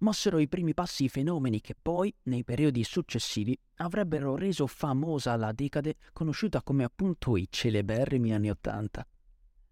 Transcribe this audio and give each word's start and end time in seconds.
Mossero 0.00 0.38
i 0.38 0.48
primi 0.48 0.72
passi 0.72 1.04
i 1.04 1.08
fenomeni 1.08 1.60
che 1.60 1.74
poi, 1.80 2.14
nei 2.24 2.42
periodi 2.42 2.82
successivi, 2.84 3.58
avrebbero 3.76 4.34
reso 4.34 4.66
famosa 4.66 5.36
la 5.36 5.52
decade 5.52 5.96
conosciuta 6.12 6.62
come 6.62 6.84
appunto 6.84 7.36
i 7.36 7.46
celeberrimi 7.50 8.32
anni 8.32 8.48
Ottanta. 8.48 9.06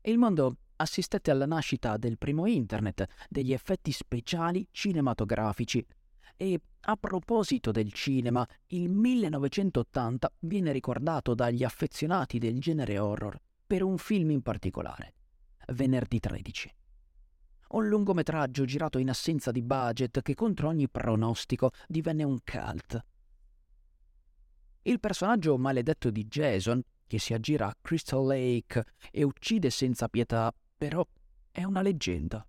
Il 0.03 0.19
mondo 0.19 0.57
assistette 0.77 1.31
alla 1.31 1.47
nascita 1.47 1.97
del 1.97 2.19
primo 2.19 2.47
internet, 2.47 3.07
degli 3.29 3.53
effetti 3.53 3.91
speciali 3.91 4.69
cinematografici. 4.71 5.85
E 6.37 6.61
a 6.81 6.97
proposito 6.97 7.71
del 7.71 7.93
cinema, 7.93 8.47
il 8.69 8.91
1980 8.91 10.33
viene 10.41 10.73
ricordato 10.73 11.35
dagli 11.35 11.65
affezionati 11.65 12.39
del 12.39 12.61
genere 12.61 12.99
horror 12.99 13.39
per 13.67 13.83
un 13.83 13.97
film 13.99 14.31
in 14.31 14.43
particolare, 14.43 15.15
Venerdì 15.69 16.21
13. 16.21 16.78
Un 17.69 17.87
lungometraggio 17.87 18.65
girato 18.65 18.99
in 18.99 19.11
assenza 19.11 19.51
di 19.51 19.63
budget 19.63 20.23
che 20.23 20.35
contro 20.35 20.69
ogni 20.69 20.89
pronostico 20.89 21.71
divenne 21.87 22.25
un 22.25 22.39
cult. 22.43 23.05
Il 24.83 25.01
personaggio 25.01 25.59
maledetto 25.59 26.11
di 26.11 26.25
Jason, 26.27 26.81
che 27.07 27.19
si 27.19 27.35
aggira 27.35 27.67
a 27.67 27.77
Crystal 27.79 28.25
Lake 28.25 28.85
e 29.11 29.23
uccide 29.23 29.69
senza 29.69 30.09
pietà, 30.09 30.51
però 30.79 31.07
è 31.51 31.63
una 31.65 31.83
leggenda. 31.83 32.47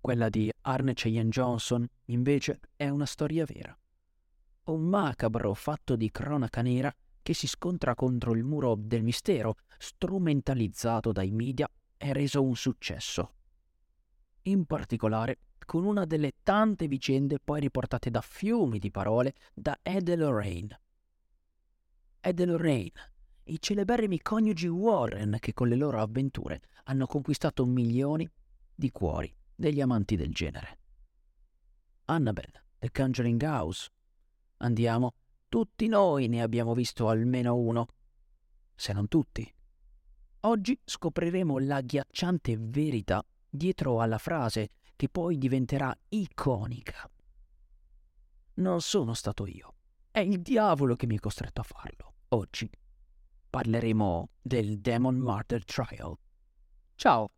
Quella 0.00 0.28
di 0.28 0.50
Arne 0.62 0.94
Cheyenne 0.94 1.30
Johnson, 1.30 1.86
invece, 2.06 2.58
è 2.74 2.88
una 2.88 3.06
storia 3.06 3.44
vera. 3.44 3.78
Un 4.64 4.82
macabro 4.82 5.54
fatto 5.54 5.94
di 5.94 6.10
cronaca 6.10 6.62
nera 6.62 6.92
che 7.22 7.32
si 7.32 7.46
scontra 7.46 7.94
contro 7.94 8.34
il 8.34 8.42
muro 8.42 8.74
del 8.76 9.02
mistero, 9.02 9.54
strumentalizzato 9.78 11.12
dai 11.12 11.30
media, 11.30 11.68
è 11.96 12.12
reso 12.12 12.42
un 12.42 12.56
successo. 12.56 13.34
In 14.46 14.66
particolare 14.66 15.38
con 15.64 15.84
una 15.84 16.04
delle 16.04 16.32
tante 16.42 16.86
vicende 16.86 17.38
poi 17.42 17.60
riportate 17.60 18.10
da 18.10 18.20
fiumi 18.20 18.78
di 18.78 18.90
parole 18.90 19.34
da 19.54 19.78
Ed 19.80 20.08
e 22.50 22.92
i 23.44 23.60
celeberrimi 23.60 24.20
coniugi 24.20 24.68
Warren 24.68 25.38
che 25.40 25.54
con 25.54 25.68
le 25.68 25.76
loro 25.76 26.00
avventure 26.00 26.60
hanno 26.84 27.06
conquistato 27.06 27.64
milioni 27.64 28.28
di 28.74 28.90
cuori 28.90 29.34
degli 29.54 29.80
amanti 29.80 30.16
del 30.16 30.32
genere. 30.32 30.78
Annabelle, 32.06 32.64
The 32.78 32.90
Conjuring 32.90 33.42
House. 33.42 33.90
Andiamo 34.58 35.14
tutti 35.48 35.86
noi 35.88 36.28
ne 36.28 36.42
abbiamo 36.42 36.74
visto 36.74 37.08
almeno 37.08 37.56
uno, 37.56 37.86
se 38.74 38.92
non 38.92 39.08
tutti. 39.08 39.50
Oggi 40.40 40.78
scopriremo 40.84 41.58
la 41.60 41.80
ghiacciante 41.80 42.58
verità 42.58 43.24
dietro 43.54 44.00
alla 44.00 44.18
frase 44.18 44.68
che 44.96 45.08
poi 45.08 45.38
diventerà 45.38 45.96
iconica. 46.08 47.08
Non 48.54 48.80
sono 48.80 49.14
stato 49.14 49.46
io, 49.46 49.74
è 50.10 50.20
il 50.20 50.40
diavolo 50.40 50.96
che 50.96 51.06
mi 51.06 51.16
ha 51.16 51.20
costretto 51.20 51.60
a 51.60 51.64
farlo. 51.64 52.14
Oggi 52.28 52.70
parleremo 53.50 54.28
del 54.40 54.80
Demon 54.80 55.16
Murder 55.16 55.64
Trial. 55.64 56.16
Ciao, 56.94 57.30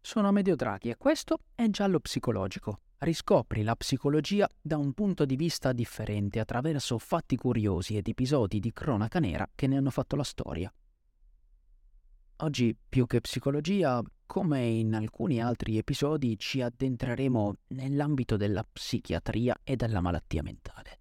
sono 0.00 0.28
Amedeo 0.28 0.54
Draghi 0.54 0.90
e 0.90 0.96
questo 0.96 1.38
è 1.54 1.68
Giallo 1.68 2.00
Psicologico 2.00 2.80
riscopri 2.98 3.62
la 3.62 3.76
psicologia 3.76 4.48
da 4.60 4.76
un 4.76 4.92
punto 4.92 5.24
di 5.24 5.36
vista 5.36 5.72
differente 5.72 6.40
attraverso 6.40 6.98
fatti 6.98 7.36
curiosi 7.36 7.96
ed 7.96 8.08
episodi 8.08 8.58
di 8.58 8.72
cronaca 8.72 9.20
nera 9.20 9.48
che 9.54 9.66
ne 9.66 9.76
hanno 9.76 9.90
fatto 9.90 10.16
la 10.16 10.24
storia. 10.24 10.72
Oggi, 12.42 12.76
più 12.88 13.06
che 13.06 13.20
psicologia, 13.20 14.00
come 14.24 14.64
in 14.64 14.94
alcuni 14.94 15.42
altri 15.42 15.76
episodi, 15.76 16.38
ci 16.38 16.60
addentreremo 16.62 17.54
nell'ambito 17.68 18.36
della 18.36 18.64
psichiatria 18.64 19.58
e 19.64 19.74
della 19.74 20.00
malattia 20.00 20.42
mentale. 20.42 21.00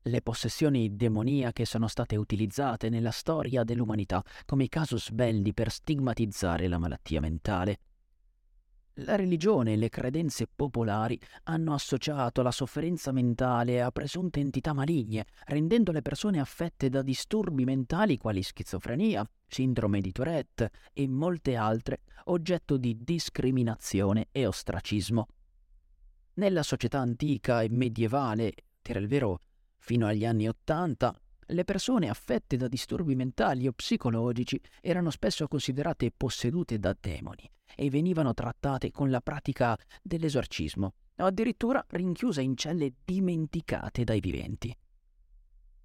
Le 0.00 0.22
possessioni 0.22 0.96
demoniache 0.96 1.66
sono 1.66 1.88
state 1.88 2.16
utilizzate 2.16 2.88
nella 2.88 3.10
storia 3.10 3.64
dell'umanità 3.64 4.24
come 4.46 4.68
casus 4.68 5.10
belli 5.10 5.52
per 5.52 5.70
stigmatizzare 5.70 6.68
la 6.68 6.78
malattia 6.78 7.20
mentale 7.20 7.80
la 9.04 9.16
religione 9.16 9.72
e 9.72 9.76
le 9.76 9.88
credenze 9.88 10.46
popolari 10.46 11.18
hanno 11.44 11.74
associato 11.74 12.42
la 12.42 12.50
sofferenza 12.50 13.12
mentale 13.12 13.82
a 13.82 13.90
presunte 13.90 14.40
entità 14.40 14.72
maligne, 14.72 15.26
rendendo 15.46 15.92
le 15.92 16.02
persone 16.02 16.40
affette 16.40 16.88
da 16.88 17.02
disturbi 17.02 17.64
mentali 17.64 18.16
quali 18.16 18.42
schizofrenia, 18.42 19.28
sindrome 19.46 20.00
di 20.00 20.12
Tourette 20.12 20.70
e 20.92 21.08
molte 21.08 21.56
altre 21.56 22.02
oggetto 22.24 22.76
di 22.76 22.96
discriminazione 23.02 24.28
e 24.32 24.46
ostracismo. 24.46 25.26
Nella 26.34 26.62
società 26.62 26.98
antica 27.00 27.62
e 27.62 27.68
medievale, 27.70 28.52
dire 28.80 29.00
il 29.00 29.08
vero, 29.08 29.40
fino 29.78 30.06
agli 30.06 30.24
anni 30.24 30.48
Ottanta, 30.48 31.14
le 31.46 31.64
persone 31.64 32.08
affette 32.08 32.56
da 32.56 32.68
disturbi 32.68 33.16
mentali 33.16 33.66
o 33.66 33.72
psicologici 33.72 34.60
erano 34.80 35.10
spesso 35.10 35.48
considerate 35.48 36.12
possedute 36.16 36.78
da 36.78 36.96
demoni 36.98 37.50
e 37.74 37.90
venivano 37.90 38.34
trattate 38.34 38.90
con 38.90 39.10
la 39.10 39.20
pratica 39.20 39.76
dell'esorcismo, 40.02 40.94
o 41.16 41.24
addirittura 41.24 41.84
rinchiuse 41.88 42.42
in 42.42 42.56
celle 42.56 42.92
dimenticate 43.04 44.04
dai 44.04 44.20
viventi. 44.20 44.76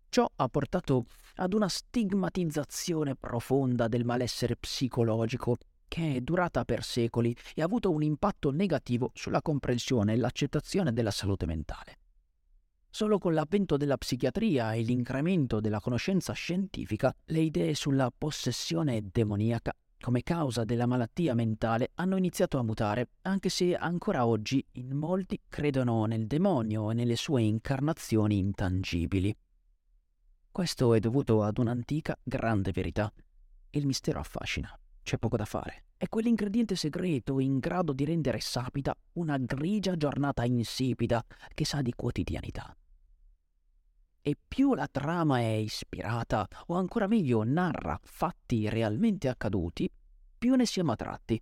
Ciò 0.10 0.30
ha 0.36 0.48
portato 0.48 1.06
ad 1.36 1.54
una 1.54 1.68
stigmatizzazione 1.68 3.16
profonda 3.16 3.88
del 3.88 4.06
malessere 4.06 4.56
psicologico 4.56 5.58
che 5.88 6.16
è 6.16 6.22
durata 6.22 6.64
per 6.64 6.84
secoli 6.84 7.36
e 7.54 7.62
ha 7.62 7.66
avuto 7.66 7.92
un 7.92 8.02
impatto 8.02 8.52
negativo 8.52 9.12
sulla 9.14 9.42
comprensione 9.42 10.14
e 10.14 10.18
l'accettazione 10.18 10.94
della 10.94 11.12
salute 11.12 11.46
mentale. 11.46 12.00
Solo 12.90 13.18
con 13.18 13.34
l'avvento 13.34 13.76
della 13.76 13.98
psichiatria 13.98 14.74
e 14.74 14.82
l'incremento 14.82 15.60
della 15.60 15.82
conoscenza 15.82 16.32
scientifica, 16.32 17.14
le 17.26 17.42
idee 17.42 17.76
sulla 17.76 18.10
possessione 18.18 19.10
demoniaca 19.12 19.76
come 20.06 20.22
causa 20.22 20.66
della 20.66 20.86
malattia 20.86 21.34
mentale 21.34 21.90
hanno 21.96 22.16
iniziato 22.16 22.60
a 22.60 22.64
mutare, 22.64 23.10
anche 23.24 23.50
se 23.50 23.76
ancora 23.76 24.28
oggi 24.28 24.64
in 24.74 24.96
molti 24.96 25.42
credono 25.50 26.06
nel 26.06 26.28
demonio 26.28 26.92
e 26.92 26.94
nelle 26.94 27.16
sue 27.16 27.42
incarnazioni 27.42 28.38
intangibili. 28.38 29.36
Questo 30.52 30.94
è 30.94 31.00
dovuto 31.00 31.42
ad 31.42 31.58
un'antica 31.58 32.16
grande 32.22 32.72
verità. 32.72 33.12
Il 33.72 33.88
mistero 33.88 34.20
affascina, 34.20 34.80
c'è 35.02 35.18
poco 35.18 35.38
da 35.38 35.46
fare. 35.46 35.86
È 35.98 36.08
quell'ingrediente 36.08 36.76
segreto 36.76 37.40
in 37.40 37.58
grado 37.58 37.92
di 37.92 38.06
rendere 38.06 38.42
sapida 38.42 38.96
una 39.14 39.40
grigia 39.40 39.98
giornata 39.98 40.44
insipida 40.44 41.26
che 41.56 41.66
sa 41.66 41.82
di 41.82 41.94
quotidianità 41.96 42.78
e 44.28 44.36
più 44.48 44.74
la 44.74 44.88
trama 44.88 45.38
è 45.38 45.52
ispirata, 45.52 46.48
o 46.66 46.74
ancora 46.74 47.06
meglio 47.06 47.44
narra 47.44 48.00
fatti 48.02 48.68
realmente 48.68 49.28
accaduti, 49.28 49.88
più 50.36 50.56
ne 50.56 50.66
siamo 50.66 50.94
attratti, 50.94 51.40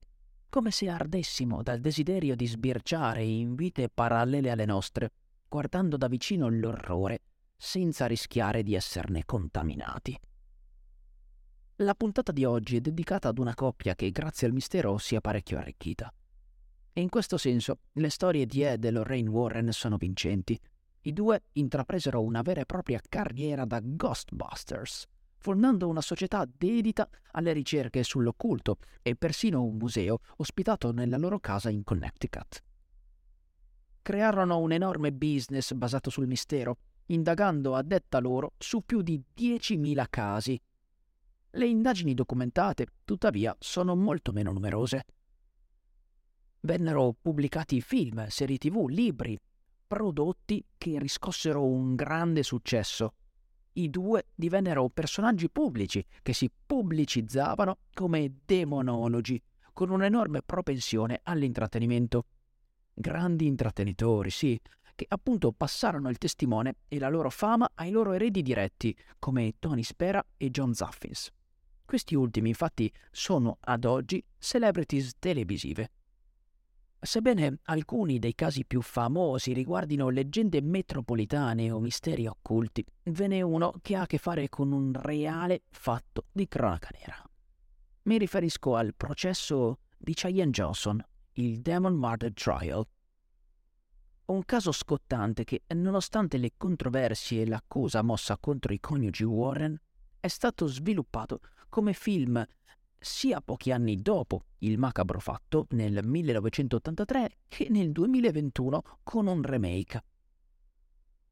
come 0.49 0.69
se 0.69 0.89
ardessimo 0.89 1.63
dal 1.63 1.79
desiderio 1.79 2.35
di 2.35 2.45
sbirciare 2.45 3.23
in 3.23 3.55
vite 3.55 3.87
parallele 3.87 4.51
alle 4.51 4.65
nostre, 4.65 5.13
guardando 5.47 5.95
da 5.95 6.09
vicino 6.09 6.49
l'orrore, 6.49 7.21
senza 7.55 8.05
rischiare 8.05 8.63
di 8.63 8.75
esserne 8.75 9.23
contaminati. 9.23 10.19
La 11.77 11.95
puntata 11.95 12.33
di 12.33 12.43
oggi 12.43 12.75
è 12.75 12.81
dedicata 12.81 13.29
ad 13.29 13.37
una 13.37 13.55
coppia 13.55 13.95
che 13.95 14.11
grazie 14.11 14.47
al 14.47 14.51
mistero 14.51 14.97
si 14.97 15.15
è 15.15 15.21
parecchio 15.21 15.57
arricchita. 15.57 16.13
E 16.91 16.99
in 16.99 17.07
questo 17.07 17.37
senso 17.37 17.79
le 17.93 18.09
storie 18.09 18.45
di 18.45 18.61
Ed 18.61 18.83
e 18.83 18.91
Lorraine 18.91 19.29
Warren 19.29 19.71
sono 19.71 19.95
vincenti, 19.95 20.59
i 21.03 21.13
due 21.13 21.43
intrapresero 21.53 22.21
una 22.21 22.41
vera 22.41 22.61
e 22.61 22.65
propria 22.65 23.01
carriera 23.07 23.65
da 23.65 23.79
Ghostbusters, 23.81 25.05
fondando 25.37 25.87
una 25.89 26.01
società 26.01 26.45
dedita 26.45 27.09
alle 27.31 27.51
ricerche 27.51 28.03
sull'occulto 28.03 28.77
e 29.01 29.15
persino 29.15 29.63
un 29.63 29.75
museo 29.75 30.19
ospitato 30.37 30.91
nella 30.91 31.17
loro 31.17 31.39
casa 31.39 31.69
in 31.69 31.83
Connecticut. 31.83 32.63
Crearono 34.01 34.59
un 34.59 34.71
enorme 34.71 35.11
business 35.11 35.73
basato 35.73 36.09
sul 36.09 36.27
mistero, 36.27 36.77
indagando 37.07 37.75
a 37.75 37.83
detta 37.83 38.19
loro 38.19 38.53
su 38.57 38.81
più 38.85 39.01
di 39.01 39.21
10.000 39.35 40.05
casi. 40.09 40.61
Le 41.51 41.65
indagini 41.65 42.13
documentate, 42.13 42.87
tuttavia, 43.03 43.55
sono 43.59 43.95
molto 43.95 44.31
meno 44.31 44.51
numerose. 44.51 45.05
Vennero 46.61 47.15
pubblicati 47.21 47.81
film, 47.81 48.25
serie 48.27 48.57
tv, 48.57 48.87
libri, 48.87 49.37
prodotti 49.93 50.65
che 50.75 50.97
riscossero 50.97 51.63
un 51.63 51.93
grande 51.93 52.41
successo. 52.41 53.13
I 53.73 53.91
due 53.91 54.29
divennero 54.33 54.89
personaggi 54.89 55.51
pubblici 55.51 56.03
che 56.23 56.33
si 56.33 56.49
pubblicizzavano 56.65 57.77
come 57.93 58.39
demonologi, 58.43 59.39
con 59.71 59.91
un'enorme 59.91 60.41
propensione 60.41 61.19
all'intrattenimento. 61.21 62.25
Grandi 62.91 63.45
intrattenitori, 63.45 64.31
sì, 64.31 64.59
che 64.95 65.05
appunto 65.07 65.51
passarono 65.51 66.09
il 66.09 66.17
testimone 66.17 66.77
e 66.87 66.97
la 66.97 67.09
loro 67.09 67.29
fama 67.29 67.69
ai 67.75 67.91
loro 67.91 68.13
eredi 68.13 68.41
diretti, 68.41 68.97
come 69.19 69.53
Tony 69.59 69.83
Spera 69.83 70.25
e 70.37 70.49
John 70.49 70.73
Zaffins. 70.73 71.29
Questi 71.85 72.15
ultimi, 72.15 72.49
infatti, 72.49 72.91
sono 73.11 73.57
ad 73.59 73.85
oggi 73.85 74.25
celebrities 74.39 75.13
televisive. 75.19 75.91
Sebbene 77.05 77.59
alcuni 77.63 78.17
dei 78.17 78.33
casi 78.33 78.65
più 78.65 78.81
famosi 78.81 79.51
riguardino 79.51 80.07
leggende 80.07 80.61
metropolitane 80.61 81.69
o 81.69 81.81
misteri 81.81 82.27
occulti, 82.27 82.81
ve 83.03 83.27
n'è 83.27 83.41
uno 83.41 83.73
che 83.81 83.97
ha 83.97 84.03
a 84.03 84.05
che 84.05 84.17
fare 84.17 84.47
con 84.47 84.71
un 84.71 84.93
reale 84.93 85.63
fatto 85.69 86.27
di 86.31 86.47
cronaca 86.47 86.87
nera. 86.97 87.21
Mi 88.03 88.17
riferisco 88.17 88.77
al 88.77 88.93
processo 88.95 89.79
di 89.97 90.13
Cheyenne 90.13 90.51
Johnson, 90.51 91.05
il 91.33 91.59
Demon 91.59 91.93
Murder 91.93 92.31
Trial. 92.31 92.87
Un 94.27 94.45
caso 94.45 94.71
scottante 94.71 95.43
che, 95.43 95.63
nonostante 95.75 96.37
le 96.37 96.53
controversie 96.55 97.41
e 97.41 97.47
l'accusa 97.47 98.01
mossa 98.01 98.37
contro 98.37 98.71
i 98.71 98.79
coniugi 98.79 99.25
Warren, 99.25 99.77
è 100.21 100.27
stato 100.29 100.67
sviluppato 100.67 101.41
come 101.67 101.91
film 101.91 102.41
sia 103.03 103.41
pochi 103.41 103.71
anni 103.71 103.97
dopo 103.97 104.45
il 104.59 104.77
macabro 104.77 105.19
fatto 105.19 105.67
nel 105.71 105.99
1983 106.05 107.37
che 107.47 107.67
nel 107.69 107.91
2021 107.91 108.81
con 109.03 109.27
un 109.27 109.41
remake. 109.41 110.03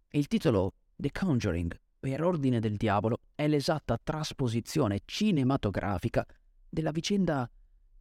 Il 0.09 0.27
titolo 0.27 0.73
The 0.95 1.11
Conjuring, 1.11 1.79
per 1.99 2.21
ordine 2.21 2.59
del 2.59 2.75
diavolo, 2.75 3.21
è 3.33 3.47
l'esatta 3.47 3.97
trasposizione 3.97 5.01
cinematografica 5.05 6.25
della 6.67 6.91
vicenda 6.91 7.49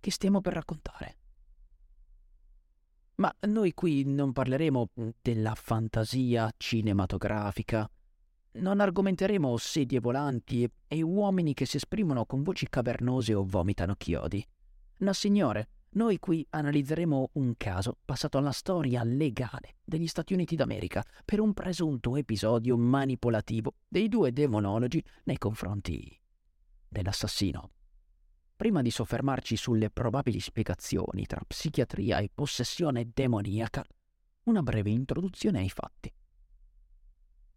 che 0.00 0.10
stiamo 0.10 0.40
per 0.40 0.54
raccontare. 0.54 1.16
Ma 3.16 3.32
noi 3.46 3.72
qui 3.74 4.04
non 4.04 4.32
parleremo 4.32 4.90
della 5.20 5.54
fantasia 5.54 6.52
cinematografica, 6.56 7.88
non 8.52 8.80
argomenteremo 8.80 9.56
sedie 9.56 10.00
volanti 10.00 10.68
e 10.88 11.02
uomini 11.02 11.54
che 11.54 11.66
si 11.66 11.76
esprimono 11.76 12.26
con 12.26 12.42
voci 12.42 12.68
cavernose 12.68 13.34
o 13.34 13.44
vomitano 13.44 13.94
chiodi. 13.94 14.44
No, 14.98 15.12
signore, 15.12 15.68
noi 15.90 16.18
qui 16.18 16.46
analizzeremo 16.50 17.30
un 17.34 17.54
caso 17.56 17.96
passato 18.04 18.38
alla 18.38 18.52
storia 18.52 19.02
legale 19.02 19.76
degli 19.84 20.06
Stati 20.06 20.34
Uniti 20.34 20.56
d'America 20.56 21.04
per 21.24 21.40
un 21.40 21.52
presunto 21.52 22.16
episodio 22.16 22.76
manipolativo 22.76 23.74
dei 23.88 24.08
due 24.08 24.32
demonologi 24.32 25.02
nei 25.24 25.38
confronti 25.38 26.16
dell'assassino. 26.88 27.70
Prima 28.56 28.82
di 28.82 28.90
soffermarci 28.90 29.56
sulle 29.56 29.90
probabili 29.90 30.38
spiegazioni 30.38 31.24
tra 31.24 31.40
psichiatria 31.46 32.18
e 32.18 32.30
possessione 32.32 33.10
demoniaca, 33.14 33.82
una 34.44 34.62
breve 34.62 34.90
introduzione 34.90 35.60
ai 35.60 35.70
fatti. 35.70 36.12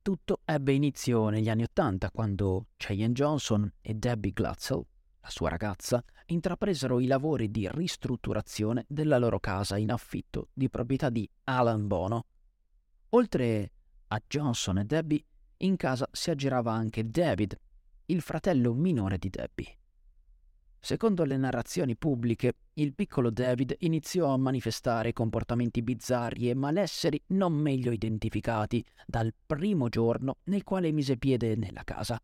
Tutto 0.04 0.42
ebbe 0.44 0.74
inizio 0.74 1.30
negli 1.30 1.48
anni 1.48 1.64
Ottanta 1.64 2.12
quando 2.12 2.68
Cheyenne 2.76 3.14
Johnson 3.14 3.72
e 3.80 3.94
Debbie 3.94 4.34
Glatzel, 4.34 4.86
la 5.22 5.30
sua 5.30 5.48
ragazza, 5.48 6.04
intrapresero 6.26 7.00
i 7.00 7.06
lavori 7.06 7.50
di 7.50 7.70
ristrutturazione 7.72 8.84
della 8.90 9.18
loro 9.18 9.40
casa 9.40 9.78
in 9.78 9.94
affitto 9.94 10.50
di 10.52 10.70
proprietà 10.70 11.10
di 11.10 11.26
Alan 11.46 11.88
Bono. 11.88 12.26
Oltre 13.12 13.72
a 14.08 14.22
Johnson 14.28 14.80
e 14.80 14.84
Debbie, 14.84 15.24
in 15.60 15.78
casa 15.78 16.06
si 16.12 16.32
aggirava 16.32 16.74
anche 16.74 17.10
David, 17.10 17.58
il 18.08 18.20
fratello 18.20 18.74
minore 18.74 19.18
di 19.18 19.30
Debbie. 19.30 19.78
Secondo 20.86 21.24
le 21.24 21.38
narrazioni 21.38 21.96
pubbliche, 21.96 22.56
il 22.74 22.94
piccolo 22.94 23.30
David 23.30 23.74
iniziò 23.80 24.34
a 24.34 24.38
manifestare 24.38 25.14
comportamenti 25.14 25.82
bizzarri 25.82 26.50
e 26.50 26.56
malesseri 26.56 27.24
non 27.28 27.54
meglio 27.54 27.90
identificati 27.90 28.84
dal 29.08 29.34
primo 29.46 29.88
giorno 29.88 30.40
nel 30.48 30.64
quale 30.64 30.92
mise 30.92 31.16
piede 31.16 31.56
nella 31.56 31.86
casa. 31.86 32.22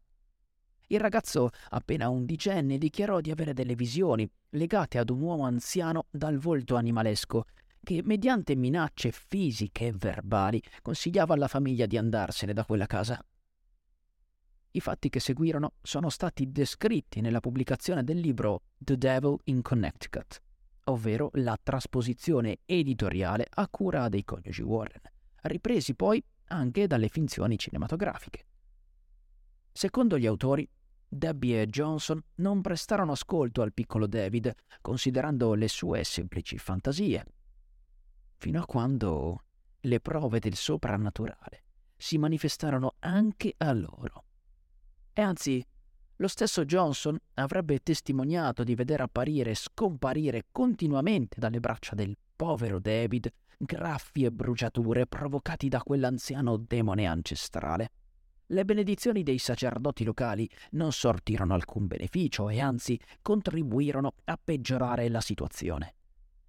Il 0.87 0.99
ragazzo, 0.99 1.51
appena 1.69 2.09
undicenne, 2.09 2.77
dichiarò 2.77 3.21
di 3.21 3.31
avere 3.31 3.53
delle 3.53 3.75
visioni 3.75 4.29
legate 4.49 4.97
ad 4.97 5.09
un 5.09 5.21
uomo 5.21 5.45
anziano 5.45 6.07
dal 6.09 6.37
volto 6.37 6.75
animalesco 6.75 7.45
che, 7.81 8.01
mediante 8.03 8.55
minacce 8.55 9.13
fisiche 9.13 9.87
e 9.87 9.93
verbali, 9.93 10.61
consigliava 10.81 11.33
alla 11.33 11.47
famiglia 11.47 11.85
di 11.85 11.95
andarsene 11.95 12.51
da 12.51 12.65
quella 12.65 12.87
casa. 12.87 13.23
I 14.71 14.81
fatti 14.81 15.09
che 15.09 15.19
seguirono 15.19 15.73
sono 15.81 16.09
stati 16.09 16.51
descritti 16.51 17.21
nella 17.21 17.39
pubblicazione 17.39 18.03
del 18.03 18.19
libro 18.19 18.63
The 18.77 18.97
Devil 18.97 19.37
in 19.45 19.63
Connecticut, 19.63 20.41
ovvero 20.85 21.31
la 21.33 21.57
trasposizione 21.61 22.59
editoriale 22.65 23.47
a 23.49 23.67
cura 23.67 24.09
dei 24.09 24.23
coniugi 24.23 24.61
Warren, 24.61 25.01
ripresi 25.41 25.95
poi 25.95 26.23
anche 26.49 26.85
dalle 26.85 27.07
finzioni 27.07 27.57
cinematografiche. 27.57 28.45
Secondo 29.71 30.19
gli 30.19 30.27
autori, 30.27 30.69
Debbie 31.07 31.63
e 31.63 31.67
Johnson 31.67 32.21
non 32.35 32.61
prestarono 32.61 33.13
ascolto 33.13 33.63
al 33.63 33.73
piccolo 33.73 34.05
David, 34.05 34.53
considerando 34.81 35.55
le 35.55 35.67
sue 35.67 36.03
semplici 36.03 36.59
fantasie, 36.59 37.25
fino 38.37 38.61
a 38.61 38.65
quando 38.65 39.45
le 39.81 39.99
prove 39.99 40.37
del 40.37 40.55
soprannaturale 40.55 41.63
si 41.97 42.19
manifestarono 42.19 42.95
anche 42.99 43.55
a 43.57 43.73
loro. 43.73 44.25
E 45.19 45.21
anzi, 45.21 45.61
lo 46.15 46.29
stesso 46.29 46.63
Johnson 46.63 47.19
avrebbe 47.33 47.79
testimoniato 47.79 48.63
di 48.63 48.73
vedere 48.73 49.03
apparire 49.03 49.51
e 49.51 49.55
scomparire 49.55 50.45
continuamente 50.49 51.41
dalle 51.41 51.59
braccia 51.59 51.93
del 51.93 52.15
povero 52.37 52.79
David 52.79 53.29
graffi 53.57 54.23
e 54.23 54.31
bruciature 54.31 55.07
provocati 55.07 55.67
da 55.67 55.81
quell'anziano 55.81 56.55
demone 56.55 57.05
ancestrale. 57.05 57.91
Le 58.45 58.63
benedizioni 58.63 59.21
dei 59.21 59.39
sacerdoti 59.39 60.05
locali 60.05 60.49
non 60.71 60.93
sortirono 60.93 61.53
alcun 61.53 61.87
beneficio 61.87 62.47
e 62.47 62.61
anzi 62.61 62.97
contribuirono 63.21 64.13
a 64.23 64.39
peggiorare 64.41 65.09
la 65.09 65.19
situazione. 65.19 65.95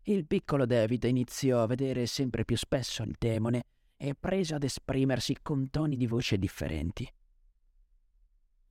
Il 0.03 0.29
piccolo 0.29 0.65
David 0.65 1.03
iniziò 1.03 1.61
a 1.61 1.67
vedere 1.67 2.07
sempre 2.07 2.45
più 2.45 2.57
spesso 2.57 3.03
il 3.03 3.17
demone 3.19 3.65
e 3.97 4.15
prese 4.15 4.55
ad 4.55 4.63
esprimersi 4.63 5.39
con 5.43 5.71
toni 5.71 5.97
di 5.97 6.07
voce 6.07 6.39
differenti. 6.39 7.13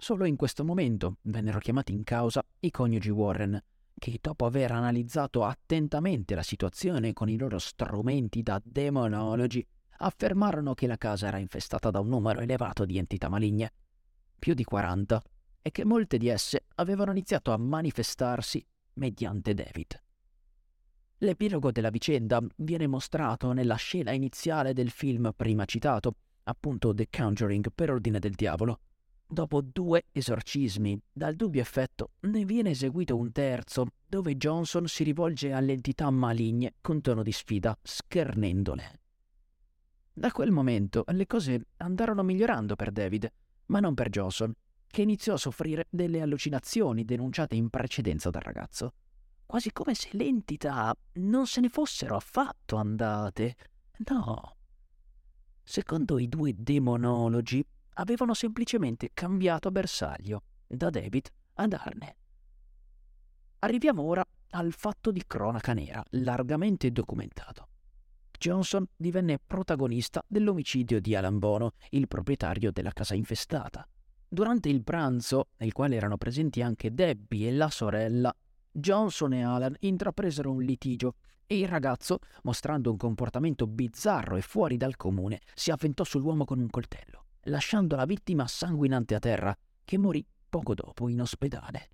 Solo 0.01 0.23
in 0.23 0.37
questo 0.37 0.63
momento 0.63 1.17
vennero 1.23 1.59
chiamati 1.59 1.91
in 1.91 2.05
causa 2.05 2.41
i 2.61 2.71
coniugi 2.71 3.09
Warren, 3.09 3.61
che 3.95 4.17
dopo 4.21 4.45
aver 4.45 4.71
analizzato 4.71 5.43
attentamente 5.43 6.35
la 6.35 6.41
situazione 6.41 7.11
con 7.11 7.27
i 7.27 7.37
loro 7.37 7.59
strumenti 7.59 8.41
da 8.41 8.61
demonologi, 8.63 9.63
affermarono 9.97 10.73
che 10.73 10.87
la 10.87 10.95
casa 10.95 11.27
era 11.27 11.37
infestata 11.37 11.91
da 11.91 11.99
un 11.99 12.07
numero 12.07 12.39
elevato 12.39 12.85
di 12.85 12.97
entità 12.97 13.27
maligne, 13.27 13.73
più 14.39 14.53
di 14.53 14.63
40, 14.63 15.21
e 15.61 15.69
che 15.69 15.83
molte 15.83 16.17
di 16.17 16.29
esse 16.29 16.67
avevano 16.75 17.11
iniziato 17.11 17.51
a 17.51 17.57
manifestarsi 17.57 18.65
mediante 18.93 19.53
David. 19.53 20.01
L'epilogo 21.17 21.73
della 21.73 21.89
vicenda 21.89 22.41
viene 22.55 22.87
mostrato 22.87 23.51
nella 23.51 23.75
scena 23.75 24.13
iniziale 24.13 24.71
del 24.71 24.91
film 24.91 25.33
prima 25.35 25.65
citato, 25.65 26.15
appunto 26.43 26.93
The 26.93 27.09
Conjuring 27.09 27.67
per 27.75 27.91
ordine 27.91 28.19
del 28.19 28.33
diavolo, 28.33 28.79
Dopo 29.31 29.61
due 29.61 30.05
esorcismi, 30.11 30.99
dal 31.13 31.35
dubbio 31.35 31.61
effetto 31.61 32.13
ne 32.21 32.45
viene 32.45 32.71
eseguito 32.71 33.15
un 33.15 33.31
terzo, 33.31 33.89
dove 34.07 34.35
Johnson 34.37 34.87
si 34.87 35.03
rivolge 35.03 35.51
alle 35.51 35.73
entità 35.73 36.09
maligne 36.09 36.73
con 36.81 36.99
tono 36.99 37.21
di 37.21 37.31
sfida, 37.31 37.77
schernendole. 37.79 39.01
Da 40.11 40.31
quel 40.31 40.49
momento 40.49 41.03
le 41.09 41.27
cose 41.27 41.67
andarono 41.77 42.23
migliorando 42.23 42.75
per 42.75 42.91
David, 42.91 43.31
ma 43.67 43.79
non 43.79 43.93
per 43.93 44.09
Johnson, 44.09 44.51
che 44.87 45.03
iniziò 45.03 45.35
a 45.35 45.37
soffrire 45.37 45.85
delle 45.91 46.21
allucinazioni 46.21 47.05
denunciate 47.05 47.53
in 47.53 47.69
precedenza 47.69 48.31
dal 48.31 48.41
ragazzo, 48.41 48.93
quasi 49.45 49.71
come 49.71 49.93
se 49.93 50.09
le 50.13 50.25
entità 50.25 50.91
non 51.13 51.45
se 51.45 51.61
ne 51.61 51.69
fossero 51.69 52.15
affatto 52.15 52.77
andate. 52.77 53.55
No. 54.07 54.55
Secondo 55.61 56.17
i 56.17 56.27
due 56.27 56.55
demonologi, 56.57 57.63
avevano 57.99 58.33
semplicemente 58.33 59.11
cambiato 59.13 59.71
bersaglio 59.71 60.43
da 60.65 60.89
David 60.89 61.27
ad 61.55 61.73
Arne. 61.73 62.15
Arriviamo 63.59 64.03
ora 64.03 64.25
al 64.51 64.71
fatto 64.73 65.11
di 65.11 65.23
cronaca 65.27 65.73
nera, 65.73 66.03
largamente 66.11 66.91
documentato. 66.91 67.67
Johnson 68.39 68.85
divenne 68.95 69.37
protagonista 69.45 70.23
dell'omicidio 70.25 71.01
di 71.01 71.13
Alan 71.13 71.39
Bono, 71.39 71.73
il 71.89 72.07
proprietario 72.07 72.71
della 72.71 72.93
casa 72.93 73.15
infestata. 73.15 73.85
Durante 74.29 74.69
il 74.69 74.81
pranzo, 74.81 75.49
nel 75.57 75.73
quale 75.73 75.97
erano 75.97 76.17
presenti 76.17 76.61
anche 76.61 76.93
Debbie 76.93 77.49
e 77.49 77.51
la 77.51 77.69
sorella, 77.69 78.33
Johnson 78.71 79.33
e 79.33 79.43
Alan 79.43 79.75
intrapresero 79.79 80.51
un 80.51 80.61
litigio 80.61 81.15
e 81.45 81.59
il 81.59 81.67
ragazzo, 81.67 82.19
mostrando 82.43 82.91
un 82.91 82.97
comportamento 82.97 83.67
bizzarro 83.67 84.37
e 84.37 84.41
fuori 84.41 84.77
dal 84.77 84.95
comune, 84.95 85.41
si 85.53 85.71
avventò 85.71 86.05
sull'uomo 86.05 86.45
con 86.45 86.59
un 86.59 86.69
coltello, 86.69 87.25
lasciando 87.49 87.95
la 87.95 88.05
vittima 88.05 88.47
sanguinante 88.47 89.15
a 89.15 89.19
terra, 89.19 89.55
che 89.83 89.97
morì 89.97 90.25
poco 90.47 90.73
dopo 90.73 91.09
in 91.09 91.21
ospedale. 91.21 91.89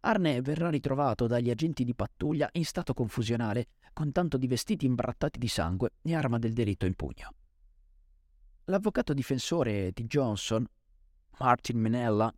Arne 0.00 0.40
verrà 0.40 0.70
ritrovato 0.70 1.26
dagli 1.26 1.50
agenti 1.50 1.84
di 1.84 1.94
pattuglia 1.94 2.48
in 2.52 2.64
stato 2.64 2.94
confusionale, 2.94 3.68
con 3.92 4.12
tanto 4.12 4.36
di 4.36 4.46
vestiti 4.46 4.86
imbrattati 4.86 5.38
di 5.38 5.48
sangue 5.48 5.92
e 6.02 6.14
arma 6.14 6.38
del 6.38 6.52
delitto 6.52 6.86
in 6.86 6.94
pugno. 6.94 7.34
L'avvocato 8.64 9.12
difensore 9.12 9.90
di 9.92 10.04
Johnson, 10.04 10.66
Martin 11.38 11.78
Minella, 11.78 12.32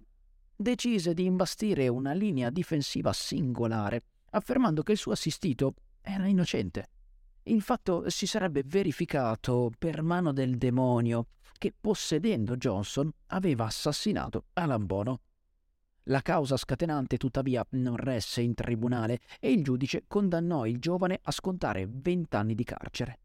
decise 0.57 1.15
di 1.15 1.25
imbastire 1.25 1.89
una 1.89 2.13
linea 2.13 2.51
difensiva 2.51 3.13
singolare, 3.13 4.03
affermando 4.31 4.83
che 4.83 4.93
il 4.93 4.99
suo 4.99 5.13
assistito 5.13 5.75
era 6.01 6.27
innocente. 6.27 6.89
Il 7.45 7.61
fatto 7.61 8.09
si 8.09 8.27
sarebbe 8.27 8.63
verificato 8.65 9.73
per 9.77 10.03
mano 10.03 10.33
del 10.33 10.59
demonio 10.59 11.27
che, 11.59 11.75
possedendo 11.79 12.57
Johnson, 12.57 13.11
aveva 13.27 13.65
assassinato 13.65 14.45
Alan 14.53 14.87
Bono. 14.87 15.21
La 16.05 16.23
causa 16.23 16.57
scatenante 16.57 17.17
tuttavia 17.17 17.67
non 17.71 17.97
resse 17.97 18.43
in 18.43 18.55
tribunale 18.55 19.19
e 19.41 19.51
il 19.51 19.65
giudice 19.65 20.05
condannò 20.07 20.67
il 20.67 20.79
giovane 20.79 21.19
a 21.21 21.33
scontare 21.33 21.89
vent'anni 21.89 22.55
di 22.55 22.65
carcere. 22.65 23.19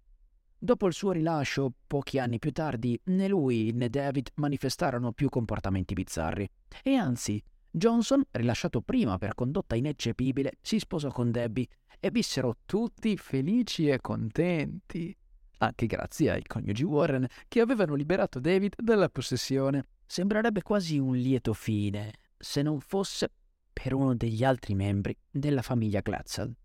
Dopo 0.58 0.88
il 0.88 0.94
suo 0.94 1.12
rilascio, 1.12 1.72
pochi 1.86 2.18
anni 2.18 2.40
più 2.40 2.52
tardi, 2.52 3.00
né 3.06 3.28
lui 3.28 3.72
né 3.72 3.88
David 3.88 4.30
manifestarono 4.36 5.12
più 5.12 5.30
comportamenti 5.30 5.94
bizzarri. 5.94 6.50
E 6.82 6.96
anzi, 6.96 7.40
Johnson, 7.70 8.24
rilasciato 8.32 8.82
prima 8.82 9.20
per 9.20 9.36
condotta 9.36 9.76
ineccepibile, 9.76 10.54
si 10.62 10.80
sposò 10.80 11.12
con 11.12 11.30
Debbie 11.30 11.68
e 12.00 12.12
vissero 12.12 12.58
tutti 12.66 13.18
felici 13.18 13.88
e 13.90 14.00
contenti. 14.00 15.16
Anche 15.60 15.86
grazie 15.88 16.32
ai 16.32 16.44
coniugi 16.46 16.84
Warren 16.84 17.28
che 17.48 17.62
avevano 17.62 17.96
liberato 17.96 18.40
David 18.40 18.76
dalla 18.82 19.10
possessione. 19.10 19.86
Sembrerebbe 20.06 20.62
quasi 20.62 20.98
un 20.98 21.16
lieto 21.16 21.54
fine, 21.54 22.14
se 22.38 22.62
non 22.62 22.80
fosse 22.80 23.30
per 23.74 23.94
uno 23.94 24.16
degli 24.16 24.44
altri 24.44 24.74
membri 24.74 25.18
della 25.30 25.62
famiglia 25.62 26.02
Glatzel, 26.02 26.56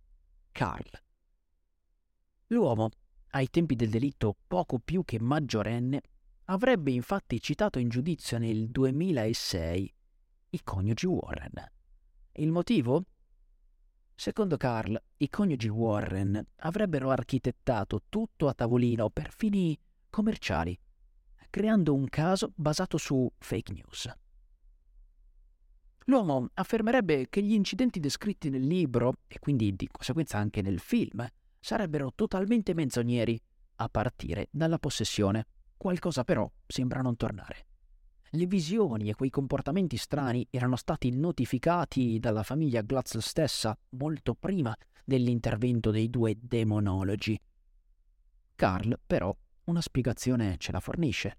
Carl. 0.52 0.90
L'uomo, 2.48 2.90
ai 3.30 3.48
tempi 3.48 3.74
del 3.74 3.88
delitto 3.88 4.36
poco 4.46 4.78
più 4.78 5.04
che 5.04 5.18
maggiorenne, 5.18 6.02
avrebbe 6.46 6.90
infatti 6.90 7.40
citato 7.40 7.78
in 7.78 7.88
giudizio 7.88 8.38
nel 8.38 8.68
2006 8.68 9.94
i 10.50 10.60
coniugi 10.62 11.06
Warren. 11.06 11.70
Il 12.32 12.50
motivo? 12.50 13.04
Secondo 14.22 14.56
Carl, 14.56 14.96
i 15.16 15.28
coniugi 15.28 15.66
Warren 15.66 16.40
avrebbero 16.58 17.10
architettato 17.10 18.02
tutto 18.08 18.46
a 18.46 18.54
tavolino 18.54 19.10
per 19.10 19.32
fini 19.32 19.76
commerciali, 20.08 20.78
creando 21.50 21.92
un 21.92 22.06
caso 22.08 22.52
basato 22.54 22.98
su 22.98 23.28
fake 23.36 23.72
news. 23.72 24.08
L'uomo 26.04 26.50
affermerebbe 26.54 27.28
che 27.30 27.42
gli 27.42 27.52
incidenti 27.52 27.98
descritti 27.98 28.48
nel 28.48 28.64
libro, 28.64 29.14
e 29.26 29.40
quindi 29.40 29.74
di 29.74 29.88
conseguenza 29.90 30.38
anche 30.38 30.62
nel 30.62 30.78
film, 30.78 31.26
sarebbero 31.58 32.12
totalmente 32.14 32.74
menzogneri, 32.74 33.36
a 33.74 33.88
partire 33.88 34.46
dalla 34.52 34.78
possessione. 34.78 35.46
Qualcosa 35.76 36.22
però 36.22 36.48
sembra 36.64 37.00
non 37.00 37.16
tornare. 37.16 37.66
Le 38.34 38.46
visioni 38.46 39.10
e 39.10 39.14
quei 39.14 39.28
comportamenti 39.28 39.98
strani 39.98 40.46
erano 40.48 40.76
stati 40.76 41.10
notificati 41.10 42.18
dalla 42.18 42.42
famiglia 42.42 42.80
Glutz 42.80 43.18
stessa 43.18 43.78
molto 43.90 44.34
prima 44.34 44.74
dell'intervento 45.04 45.90
dei 45.90 46.08
due 46.08 46.38
demonologi. 46.40 47.38
Carl, 48.54 48.98
però, 49.06 49.36
una 49.64 49.82
spiegazione 49.82 50.56
ce 50.56 50.72
la 50.72 50.80
fornisce. 50.80 51.36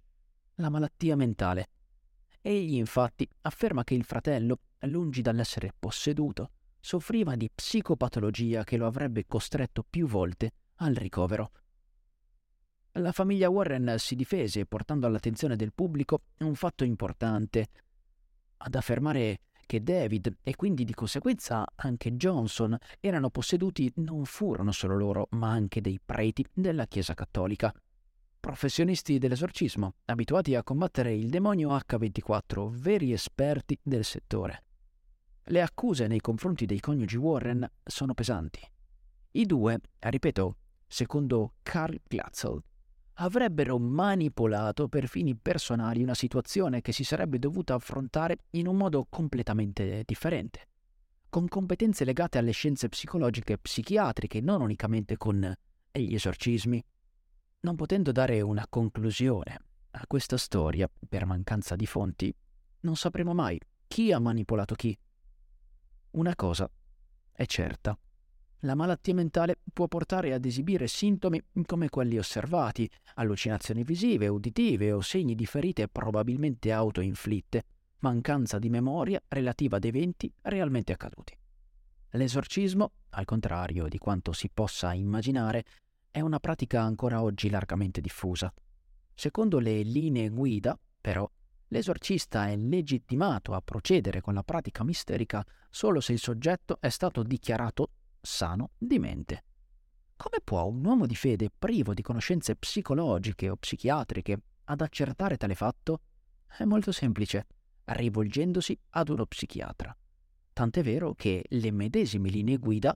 La 0.56 0.70
malattia 0.70 1.16
mentale. 1.16 1.70
Egli 2.42 2.76
infatti 2.76 3.28
afferma 3.42 3.84
che 3.84 3.96
il 3.96 4.04
fratello, 4.04 4.60
lungi 4.82 5.24
dall'essere 5.24 5.74
posseduto, 5.80 6.52
soffriva 6.80 7.36
di 7.36 7.50
psicopatologia 7.50 8.64
che 8.64 8.78
lo 8.78 8.86
avrebbe 8.86 9.26
costretto 9.26 9.84
più 9.90 10.06
volte 10.06 10.52
al 10.76 10.94
ricovero. 10.94 11.50
La 12.98 13.12
famiglia 13.12 13.50
Warren 13.50 13.96
si 13.98 14.16
difese 14.16 14.66
portando 14.66 15.08
all'attenzione 15.08 15.56
del 15.56 15.74
pubblico 15.74 16.22
un 16.40 16.54
fatto 16.54 16.84
importante, 16.84 17.68
ad 18.58 18.76
affermare 18.76 19.40
che 19.66 19.82
David 19.82 20.38
e 20.44 20.56
quindi 20.56 20.84
di 20.84 20.94
conseguenza 20.94 21.66
anche 21.76 22.16
Johnson 22.16 22.78
erano 23.00 23.30
posseduti 23.30 23.92
non 23.96 24.26
furono 24.26 24.72
solo 24.72 24.96
loro, 24.96 25.28
ma 25.32 25.50
anche 25.50 25.82
dei 25.82 26.00
preti 26.04 26.46
della 26.54 26.86
Chiesa 26.86 27.14
cattolica 27.14 27.74
professionisti 28.44 29.20
dell'esorcismo, 29.20 29.94
abituati 30.04 30.54
a 30.54 30.64
combattere 30.64 31.16
il 31.16 31.30
demonio 31.30 31.70
H24, 31.70 32.68
veri 32.70 33.14
esperti 33.14 33.80
del 33.82 34.04
settore. 34.04 34.66
Le 35.46 35.62
accuse 35.62 36.08
nei 36.08 36.20
confronti 36.20 36.66
dei 36.66 36.82
coniugi 36.82 37.16
Warren 37.16 37.66
sono 37.82 38.14
pesanti. 38.14 38.60
I 39.32 39.46
due, 39.46 39.80
ripeto, 39.98 40.58
secondo 40.86 41.54
Carl 41.64 41.98
Glatzel, 42.06 42.62
avrebbero 43.16 43.78
manipolato 43.78 44.88
per 44.88 45.08
fini 45.08 45.36
personali 45.36 46.02
una 46.02 46.16
situazione 46.16 46.82
che 46.82 46.92
si 46.92 47.04
sarebbe 47.04 47.40
dovuta 47.40 47.76
affrontare 47.76 48.38
in 48.52 48.68
un 48.68 48.78
modo 48.78 49.06
completamente 49.10 50.04
differente, 50.06 50.68
con 51.30 51.48
competenze 51.48 52.06
legate 52.06 52.38
alle 52.38 52.52
scienze 52.52 52.90
psicologiche 52.90 53.54
e 53.54 53.58
psichiatriche, 53.58 54.42
non 54.42 54.62
unicamente 54.62 55.18
con 55.18 55.54
gli 55.92 56.14
esorcismi. 56.14 56.84
Non 57.62 57.76
potendo 57.76 58.12
dare 58.12 58.42
una 58.42 58.66
conclusione 58.68 59.58
a 59.92 60.06
questa 60.08 60.38
storia 60.38 60.90
per 61.08 61.26
mancanza 61.26 61.76
di 61.76 61.86
fonti, 61.86 62.36
non 62.82 62.96
sapremo 62.96 63.34
mai 63.34 63.60
chi 63.88 64.12
ha 64.12 64.20
manipolato 64.20 64.76
chi. 64.76 64.98
Una 66.12 66.36
cosa 66.36 66.70
è 67.32 67.46
certa. 67.46 67.98
La 68.66 68.76
malattia 68.76 69.14
mentale 69.14 69.60
può 69.74 69.90
portare 69.90 70.34
ad 70.34 70.46
esibire 70.46 70.88
sintomi 70.88 71.42
come 71.66 71.90
quelli 71.90 72.18
osservati, 72.18 72.90
allucinazioni 73.16 73.84
visive, 73.84 74.30
uditive 74.30 74.94
o 74.94 75.02
segni 75.02 75.36
di 75.36 75.46
ferite 75.46 75.90
probabilmente 75.90 76.72
autoinflitte, 76.72 77.66
mancanza 78.00 78.60
di 78.60 78.70
memoria 78.70 79.22
relativa 79.28 79.76
ad 79.76 79.84
eventi 79.84 80.34
realmente 80.44 80.94
accaduti. 80.94 81.38
L'esorcismo, 82.12 82.92
al 83.10 83.26
contrario 83.26 83.90
di 83.90 83.98
quanto 83.98 84.32
si 84.32 84.50
possa 84.50 84.94
immaginare, 84.94 85.66
è 86.10 86.22
una 86.22 86.40
pratica 86.40 86.82
ancora 86.82 87.22
oggi 87.22 87.50
largamente 87.50 88.00
diffusa. 88.00 88.54
Secondo 89.14 89.60
le 89.60 89.82
linee 89.82 90.30
guida, 90.30 90.80
però, 91.02 91.30
l'esorcista 91.68 92.48
è 92.48 92.56
legittimato 92.56 93.56
a 93.56 93.62
procedere 93.62 94.22
con 94.22 94.36
la 94.36 94.44
pratica 94.44 94.86
misterica 94.86 95.46
solo 95.70 96.00
se 96.00 96.14
il 96.14 96.20
soggetto 96.20 96.78
è 96.80 96.88
stato 96.88 97.24
dichiarato 97.24 97.90
sano 98.24 98.72
di 98.78 98.98
mente. 99.00 99.44
Come 100.16 100.38
può 100.44 100.64
un 100.66 100.86
uomo 100.86 101.06
di 101.06 101.16
fede 101.16 101.50
privo 101.56 101.94
di 101.94 102.02
conoscenze 102.02 102.56
psicologiche 102.56 103.50
o 103.50 103.58
psichiatriche 103.58 104.42
ad 104.66 104.82
accertare 104.82 105.36
tale 105.36 105.56
fatto? 105.56 106.02
È 106.48 106.64
molto 106.64 106.94
semplice, 106.94 107.46
rivolgendosi 107.84 108.80
ad 108.92 109.10
uno 109.10 109.26
psichiatra. 109.26 109.96
Tant'è 110.54 110.82
vero 110.82 111.14
che 111.14 111.44
le 111.50 111.72
medesime 111.72 112.30
linee 112.30 112.58
guida 112.58 112.96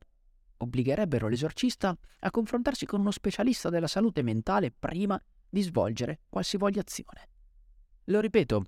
obbligherebbero 0.59 1.27
l'esorcista 1.27 1.95
a 2.19 2.31
confrontarsi 2.31 2.85
con 2.85 3.01
uno 3.01 3.11
specialista 3.11 3.69
della 3.69 3.87
salute 3.87 4.21
mentale 4.21 4.71
prima 4.71 5.21
di 5.49 5.61
svolgere 5.61 6.21
qualsivoglia 6.29 6.81
azione. 6.81 7.29
Lo 8.05 8.21
ripeto, 8.21 8.65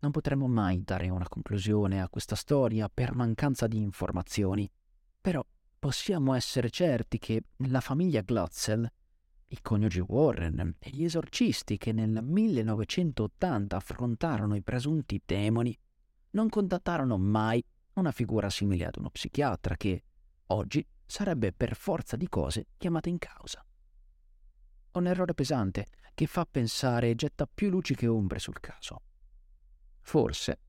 non 0.00 0.10
potremo 0.10 0.46
mai 0.46 0.82
dare 0.82 1.08
una 1.10 1.28
conclusione 1.28 2.00
a 2.00 2.08
questa 2.08 2.34
storia 2.34 2.88
per 2.88 3.14
mancanza 3.14 3.66
di 3.66 3.78
informazioni, 3.78 4.70
però 5.20 5.44
possiamo 5.84 6.32
essere 6.32 6.70
certi 6.70 7.18
che 7.18 7.42
la 7.68 7.82
famiglia 7.82 8.22
Glotzel, 8.22 8.90
i 9.48 9.60
coniugi 9.60 10.00
Warren 10.00 10.76
e 10.78 10.88
gli 10.88 11.04
esorcisti 11.04 11.76
che 11.76 11.92
nel 11.92 12.22
1980 12.22 13.76
affrontarono 13.76 14.54
i 14.54 14.62
presunti 14.62 15.20
demoni 15.22 15.78
non 16.30 16.48
contattarono 16.48 17.18
mai 17.18 17.62
una 17.96 18.12
figura 18.12 18.48
simile 18.48 18.86
ad 18.86 18.96
uno 18.96 19.10
psichiatra 19.10 19.76
che, 19.76 20.04
oggi, 20.46 20.82
sarebbe 21.04 21.52
per 21.52 21.76
forza 21.76 22.16
di 22.16 22.30
cose 22.30 22.68
chiamata 22.78 23.10
in 23.10 23.18
causa. 23.18 23.62
Un 24.92 25.06
errore 25.06 25.34
pesante 25.34 25.88
che 26.14 26.24
fa 26.24 26.46
pensare 26.50 27.10
e 27.10 27.14
getta 27.14 27.46
più 27.46 27.68
luci 27.68 27.94
che 27.94 28.06
ombre 28.06 28.38
sul 28.38 28.58
caso. 28.58 29.02
Forse, 30.00 30.60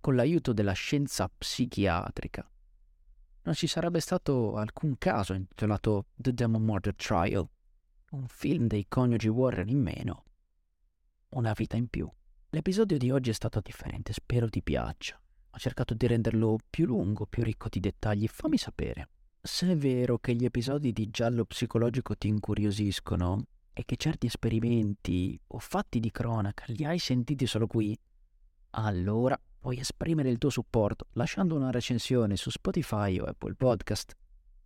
con 0.00 0.16
l'aiuto 0.16 0.54
della 0.54 0.72
scienza 0.72 1.28
psichiatrica, 1.28 2.46
non 3.42 3.54
ci 3.54 3.66
sarebbe 3.66 4.00
stato 4.00 4.56
alcun 4.56 4.96
caso 4.98 5.34
intitolato 5.34 6.06
The 6.14 6.32
Demon 6.32 6.62
Murder 6.62 6.94
Trial, 6.94 7.48
un 8.10 8.26
film 8.26 8.66
dei 8.66 8.86
coniugi 8.88 9.28
Warren 9.28 9.68
in 9.68 9.80
meno, 9.80 10.24
una 11.30 11.52
vita 11.52 11.76
in 11.76 11.88
più 11.88 12.10
L'episodio 12.54 12.98
di 12.98 13.10
oggi 13.10 13.30
è 13.30 13.32
stato 13.32 13.60
differente, 13.60 14.12
spero 14.12 14.46
ti 14.46 14.60
piaccia. 14.60 15.18
Ho 15.52 15.58
cercato 15.58 15.94
di 15.94 16.06
renderlo 16.06 16.58
più 16.68 16.84
lungo, 16.84 17.24
più 17.24 17.42
ricco 17.42 17.70
di 17.70 17.80
dettagli. 17.80 18.28
Fammi 18.28 18.58
sapere. 18.58 19.08
Se 19.40 19.70
è 19.70 19.74
vero 19.74 20.18
che 20.18 20.34
gli 20.34 20.44
episodi 20.44 20.92
di 20.92 21.08
giallo 21.08 21.46
psicologico 21.46 22.14
ti 22.14 22.28
incuriosiscono 22.28 23.46
e 23.72 23.86
che 23.86 23.96
certi 23.96 24.26
esperimenti 24.26 25.40
o 25.46 25.58
fatti 25.58 25.98
di 25.98 26.10
cronaca 26.10 26.64
li 26.66 26.84
hai 26.84 26.98
sentiti 26.98 27.46
solo 27.46 27.66
qui, 27.66 27.98
allora 28.72 29.40
puoi 29.62 29.78
esprimere 29.78 30.28
il 30.28 30.36
tuo 30.38 30.50
supporto 30.50 31.06
lasciando 31.12 31.54
una 31.54 31.70
recensione 31.70 32.36
su 32.36 32.50
Spotify 32.50 33.20
o 33.20 33.26
Apple 33.26 33.54
Podcast. 33.54 34.16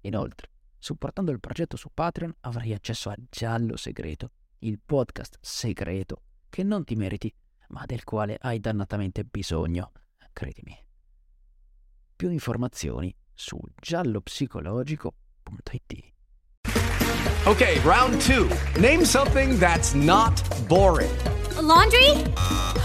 Inoltre, 0.01 0.49
supportando 0.79 1.31
il 1.33 1.39
progetto 1.39 1.77
su 1.77 1.91
Patreon 1.93 2.35
avrai 2.41 2.73
accesso 2.73 3.11
a 3.11 3.17
Giallo 3.29 3.77
Segreto, 3.77 4.31
il 4.61 4.81
podcast 4.85 5.37
segreto 5.43 6.23
che 6.49 6.63
non 6.63 6.85
ti 6.85 6.95
meriti, 6.95 7.31
ma 7.69 7.85
del 7.85 8.05
quale 8.05 8.39
hai 8.41 8.59
dannatamente 8.59 9.25
bisogno, 9.25 9.93
credimi. 10.33 10.75
Più 12.17 12.31
informazioni 12.31 13.15
su 13.35 13.61
giallopsicologico.it. 13.79 16.15
Okay, 17.45 17.79
round 17.81 18.19
two. 18.23 18.49
Name 18.81 19.05
something 19.05 19.59
that's 19.59 19.93
not 19.93 20.41
boring. 20.67 21.13
A 21.59 21.61
laundry? 21.61 22.13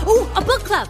Ooh, 0.05 0.27
a 0.35 0.41
book 0.41 0.65
club. 0.65 0.89